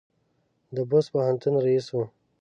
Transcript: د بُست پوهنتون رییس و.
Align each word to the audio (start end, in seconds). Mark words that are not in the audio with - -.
د 0.75 0.77
بُست 0.89 1.09
پوهنتون 1.13 1.53
رییس 1.65 1.87
و. 1.91 1.95